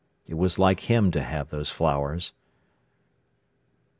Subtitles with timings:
[0.25, 2.33] It was like him to have those flowers.